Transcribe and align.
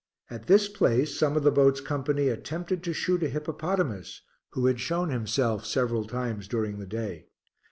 At 0.31 0.47
this 0.47 0.67
place, 0.67 1.13
some 1.15 1.37
of 1.37 1.43
the 1.43 1.51
boat's 1.51 1.79
company 1.79 2.29
attempted 2.29 2.81
to 2.85 2.91
shoot 2.91 3.21
a 3.21 3.29
hippopotamus, 3.29 4.21
who 4.53 4.65
had 4.65 4.79
shown 4.79 5.09
himself 5.09 5.63
several 5.63 6.07
times 6.07 6.47
during 6.47 6.79
the 6.79 6.87
day. 6.87 7.27